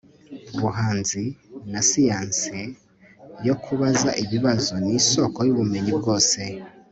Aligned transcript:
ubuhanzi 0.55 1.23
na 1.71 1.81
siyanse 1.89 2.57
yo 3.47 3.55
kubaza 3.63 4.09
ibibazo 4.23 4.73
ni 4.83 4.91
isoko 4.99 5.39
y'ubumenyi 5.47 5.91
bwose 5.99 6.41